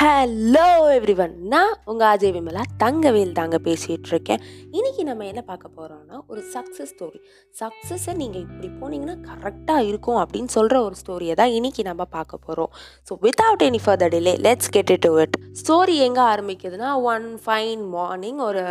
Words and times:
Hello 0.00 0.64
every 0.94 1.12
one 1.24 1.34
நான் 1.52 1.74
உங்கள் 1.84 2.08
அஜய் 2.08 2.32
விமலா. 2.36 2.62
தங்கவேல் 2.82 3.30
தாங்க 3.38 3.56
பேசிகிட்டு 3.66 4.10
இருக்கேன். 4.12 4.40
இன்றைக்கி 4.76 5.02
நம்ம 5.02 5.24
என்ன 5.24 5.42
பார்க்க 5.50 5.68
போகிறோம்னா 5.76 6.16
ஒரு 6.26 6.40
சக்ஸஸ் 6.54 6.90
ஸ்டோரி 6.92 7.20
சக்ஸஸை 7.60 8.12
நீங்கள் 8.16 8.42
இப்படி 8.42 8.68
போனீங்கன்னா 8.80 9.14
கரெக்டாக 9.28 9.86
இருக்கும் 9.90 10.18
அப்படின்னு 10.22 10.50
சொல்கிற 10.56 10.82
ஒரு 10.82 10.96
ஸ்டோரியை 11.02 11.34
தான் 11.34 11.52
இன்றைக்கி 11.58 11.82
நம்ம 11.82 12.04
பார்க்க 12.16 12.38
போகிறோம் 12.46 12.70
so 13.10 13.16
without 13.22 13.64
any 13.68 13.80
further 13.84 14.12
delay 14.16 14.34
let's 14.48 14.70
get 14.70 14.92
it 14.96 15.02
to 15.02 15.12
it 15.24 15.38
story 15.62 15.96
எங்கே 16.08 16.22
ஆரம்பிக்குதுன்னா 16.32 16.90
ஒன் 17.12 17.26
ஃபைன் 17.46 17.84
மார்னிங் 17.96 18.42
ஒரு 18.48 18.64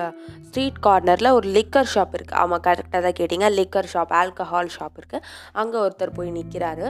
ஸ்ட்ரீட் 0.48 0.80
கார்னரில் 0.88 1.32
ஒரு 1.32 1.50
லிக்கர் 1.58 1.92
ஷாப் 1.96 2.16
இருக்குது 2.18 2.40
ஆமாம் 2.44 2.64
கரெக்டாக 2.68 3.04
தான் 3.08 3.18
கேட்டிங்க. 3.22 3.50
லிக்கர் 3.60 3.92
ஷாப் 3.94 4.16
ஆல்கஹால் 4.22 4.72
ஷாப் 4.78 4.98
இருக்குது 4.98 5.26
அங்கே 5.54 5.78
ஒருத்தர் 5.78 6.16
போய் 6.20 6.32
நிற்கிறாரு 6.38 6.86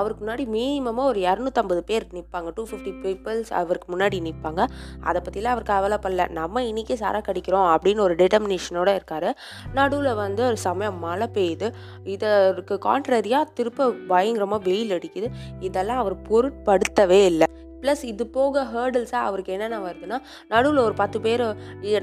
அவருக்கு 0.00 0.20
முன்னாடி 0.24 0.46
மினிமமாக 0.56 1.10
ஒரு 1.12 1.20
இரநூத்தம்பது 1.28 1.84
பேர் 1.92 2.10
நிற்பாங்க 2.18 2.50
டூ 2.58 2.66
ஃபிஃப்டி 2.72 2.94
பீப்புள்ஸ் 3.04 3.50
அவருக்கு 3.52 3.96
முன்னாடி 3.96 4.18
நிற்பாங்க 4.28 4.66
அதை 5.00 5.22
பற்றிலாம் 5.24 5.54
அவர் 5.54 5.70
கவலைப்படல. 5.72 6.28
நம்ம 6.28 6.62
இன்றைக்கி 6.62 6.94
சரக்கு 6.94 7.30
அடிக்கிறோம் 7.30 7.68
அப்படின்னு 7.68 8.00
ஒரு 8.00 8.14
டிட்டர்மினேஷனோடு 8.14 8.94
இருக்கார். 8.94 9.38
நடுவில் 9.74 10.14
வந்து 10.14 10.46
ஒரு 10.46 10.56
சமயம் 10.56 10.98
மழை 10.98 11.28
பெய்யுது. 11.34 11.72
இதற்கு 12.04 12.78
கான்ட்ரரியாக 12.84 13.52
திருப்ப 13.54 13.90
பயங்கரமாக 14.08 14.62
வெயில் 14.62 14.98
அடிக்குது. 14.98 15.30
இதெல்லாம் 15.60 15.98
அவர் 15.98 16.16
பொருட்படுத்தவே 16.22 17.24
இல்லை. 17.24 17.46
ப்ளஸ் 17.82 18.02
இது 18.12 18.26
போக 18.36 18.64
ஹேர்டில்ஸாக 18.74 19.28
அவருக்கு 19.28 19.52
என்னென்ன 19.52 19.78
வருதுன்னா 19.86 20.18
நடுவில் 20.52 20.82
ஒரு 20.86 20.94
பத்து 21.00 21.20
பேர் 21.26 21.44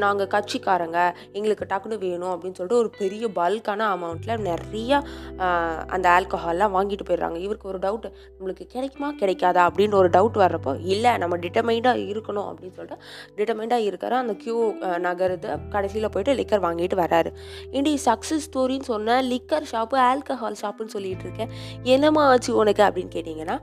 நாங்கள் 0.05 0.31
கட்சிக்காரங்க 0.35 0.97
எங்களுக்கு 1.33 1.67
டக்குனு 1.71 1.97
வேணும் 2.05 2.31
அப்படின்னு 2.31 2.57
சொல்லிட்டு 2.59 2.81
ஒரு 2.83 2.89
பெரிய 3.01 3.27
பல்கான 3.39 3.87
அமௌண்ட்டில் 3.95 4.43
நிறையா 4.49 4.97
அந்த 5.95 6.05
ஆல்கஹால்லாம் 6.17 6.75
வாங்கிட்டு 6.77 7.05
போயிடுறாங்க. 7.07 7.37
இவருக்கு 7.45 7.69
ஒரு 7.71 7.79
டவுட் 7.85 8.07
நம்மளுக்கு 8.37 8.65
கிடைக்குமா 8.73 9.09
கிடைக்காதா? 9.21 9.61
அப்படின்னு 9.69 9.97
ஒரு 10.01 10.09
டவுட் 10.15 10.37
வர்றப்போ 10.43 10.73
இல்லை 10.93 11.11
நம்ம 11.23 11.37
டிட்டர்மைண்டாக 11.43 12.03
இருக்கணும் 12.11 12.47
அப்படின்னு 12.49 12.75
சொல்லிட்டு 12.79 12.97
டிட்டர்மைண்டாக 13.37 13.87
இருக்கிற 13.89 14.17
அந்த 14.23 14.33
க்யூ 14.43 14.57
நகருது. 15.07 15.49
கடைசியில் 15.69 16.11
போயிட்டு 16.13 16.37
லிக்கர் 16.39 16.63
வாங்கிட்டு 16.65 16.95
வராரு 17.03 17.31
இண்டி 17.77 17.93
சக்ஸஸ் 18.05 18.45
ஸ்டோரின்னு 18.47 18.87
சொன்ன 18.91 19.17
லிக்கர் 19.31 19.65
ஷாப்பு 19.71 19.97
ஆல்கஹால் 20.09 20.57
ஷாப்புன்னு 20.61 20.93
சொல்லிட்டு 20.95 21.25
இருக்கேன். 21.27 21.51
என்னம்மா 21.93 22.23
ஆச்சு 22.31 22.51
உனக்கு? 22.61 22.83
அப்படின்னு 22.83 23.13
கேட்டிங்கன்னா 23.15 23.57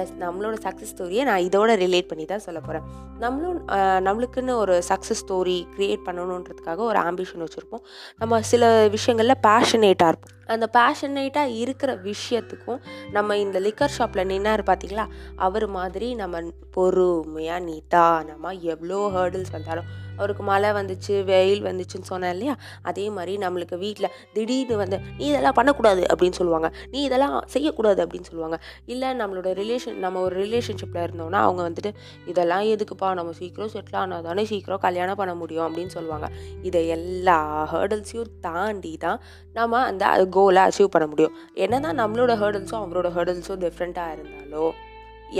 எஸ் 0.00 0.14
நம்மளோட 0.20 0.56
சக்ஸஸ் 0.66 0.92
ஸ்டோரியை 0.92 1.24
நான் 1.30 1.44
இதோட 1.48 1.61
ரிலேட் 1.70 2.08
பண்ணி 2.08 2.24
தான் 2.24 2.38
சொல்ல 2.38 2.60
போகிறேன் 2.60 2.82
நம்மளும் 3.18 3.68
நம்மளுக்குன்னு 4.06 4.54
ஒரு 4.54 4.82
சக்ஸஸ் 4.88 5.22
ஸ்டோரி 5.22 5.66
க்ரியேட் 5.76 6.04
பண்ணணுன்றதுக்காக 6.06 6.76
ஒரு 6.76 6.98
ஆம்பிஷன் 7.00 7.46
வச்சுருப்போம். 7.46 7.84
நம்ம 8.16 8.42
சில 8.42 8.88
விஷயங்களில் 8.88 9.42
பேஷனேட்டாக 9.46 10.12
இருப்போம். 10.12 10.40
அந்த 10.52 10.68
பேஷனேட்டாக 10.78 11.56
இருக்கிற 11.62 11.90
விஷயத்துக்கும் 12.08 12.82
நம்ம 13.10 13.38
இந்த 13.44 13.60
லிக்கர் 13.60 13.96
ஷாப்பில் 13.98 14.28
நின்னார் 14.32 14.68
பார்த்தீங்களா 14.70 15.06
அவர் 15.46 15.66
மாதிரி 15.78 16.10
நம்ம 16.14 16.44
பொறுமையாக 16.76 17.64
நிதானமாக 17.64 18.64
எவ்வளோ 18.72 19.00
ஹேர்டில்ஸ் 19.16 19.54
வந்தாலும் 19.56 19.90
அவருக்கு 20.18 20.42
மழை 20.42 20.70
வந்துச்சு 20.70 21.14
வெயில் 21.24 21.62
வந்துச்சுன்னு 21.66 22.08
சொன்னேன் 22.10 22.32
இல்லையா? 22.32 22.54
அதே 22.82 23.04
மாதிரி 23.10 23.32
நம்மளுக்கு 23.44 23.76
வீட்டில் 23.78 24.08
திடீர்னு 24.32 24.76
வந்து 24.76 24.96
நீ 25.18 25.24
இதெல்லாம் 25.26 25.56
பண்ணக்கூடாது 25.58 26.02
அப்படின்னு 26.10 26.36
சொல்லுவாங்க. 26.38 26.68
நீ 26.90 26.98
இதெல்லாம் 27.02 27.36
செய்யக்கூடாது 27.54 28.00
அப்படின்னு 28.04 28.28
சொல்லுவாங்க. 28.30 28.56
இல்லை 28.92 29.08
நம்மளோட 29.20 29.50
ரிலேஷன் 29.60 29.96
நம்ம 30.04 30.20
ஒரு 30.20 30.36
ரிலேஷன்ஷிப்பில் 30.44 31.02
இருந்தோம்னா 31.06 31.40
அவங்க 31.46 31.62
வந்துட்டு 31.68 31.92
இதெல்லாம் 32.26 32.66
எதுக்குப்பா? 32.74 33.08
நம்ம 33.20 33.32
சீக்கிரம் 33.32 33.72
செட்டில் 33.74 33.98
ஆனால் 34.02 34.22
தானே 34.22 34.44
சீக்கிரம் 34.44 34.82
கல்யாணம் 34.86 35.20
பண்ண 35.22 35.34
முடியும் 35.34 35.66
அப்படின்னு 35.68 35.94
சொல்லுவாங்க. 35.96 36.28
இதை 36.62 36.82
எல்லா 36.98 37.38
ஹேர்டல்ஸையும் 37.72 38.32
தாண்டி 38.40 38.94
தான் 38.96 39.20
நம்ம 39.58 39.82
அந்த 39.90 40.04
கோ 40.38 40.41
கோலை 40.42 40.62
அச்சீவ் 40.68 40.94
பண்ண 40.94 41.08
முடியும். 41.08 41.36
என்ன 41.64 41.80
தான் 41.80 42.00
நம்மளோட 42.04 42.34
ஹேர்டல்ஸும் 42.44 42.84
அவரோட 42.84 43.10
ஹேர்டல்ஸும் 43.18 43.62
டிஃப்ரெண்ட்டாக 43.66 44.16
இருந்தாலோ 44.16 44.66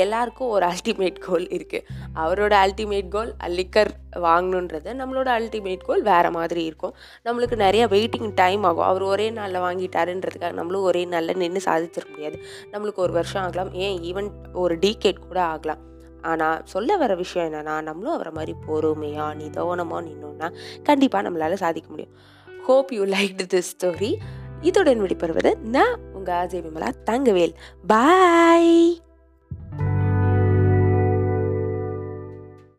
எல்லாருக்கும் 0.02 0.52
ஒரு 0.56 0.64
அல்டிமேட் 0.66 1.18
கோல் 1.24 1.46
இருக்குது 1.56 1.86
அவரோட 2.20 2.54
அல்டிமேட் 2.60 3.10
கோல் 3.14 3.32
லிக்கர் 3.56 3.90
வாங்கணுன்றது 4.26 4.90
நம்மளோட 5.00 5.28
அல்டிமேட் 5.38 5.84
கோல் 5.88 6.02
வேறு 6.02 6.30
மாதிரி 6.36 6.62
இருக்கும். 6.64 6.94
நம்மளுக்கு 7.26 7.56
நிறைய 7.56 7.86
வெயிட்டிங் 7.86 8.30
டைம் 8.34 8.62
ஆகும். 8.68 8.88
அவர் 8.90 9.04
ஒரே 9.10 9.26
நாளில் 9.38 9.64
வாங்கிட்டாருன்றதுக்காக 9.66 10.52
நம்மளும் 10.60 10.86
ஒரே 10.90 11.02
நாளில் 11.04 11.40
நின்று 11.42 11.62
சாதிச்சிட 11.64 12.06
முடியாது. 12.10 12.38
நம்மளுக்கு 12.72 13.04
ஒரு 13.06 13.14
வருஷம் 13.18 13.42
ஆகலாம். 13.42 13.72
ஏன்? 13.86 13.98
ஈவன் 14.10 14.30
ஒரு 14.52 14.76
டீகேட் 14.76 15.24
கூட 15.28 15.40
ஆகலாம். 15.54 15.82
ஆனால் 16.30 16.60
சொல்ல 16.64 16.96
வர 16.96 17.12
விஷயம் 17.14 17.48
என்னென்னா 17.48 17.76
நம்மளும் 17.88 18.16
அவரை 18.18 18.32
மாதிரி 18.32 18.54
பொறுமையாக 18.66 19.34
நிதானமாக 19.34 20.02
நின்னோன்னா 20.08 20.50
கண்டிப்பாக 20.82 21.24
நம்மளால் 21.28 21.62
சாதிக்க 21.64 21.90
முடியும். 21.90 22.14
Hope 22.66 22.90
you 22.92 23.04
like 23.14 23.40
this 23.54 23.70
story 23.72 24.10
இதுடன் 24.62 25.00
விடைபெறுவது 25.02 25.58
நான் 25.58 25.96
உங்கள் 26.12 26.34
அஜய் 26.34 26.62
விமலா 26.62 26.90
தங்கவேல். 27.04 27.54
பாய் 27.86 29.00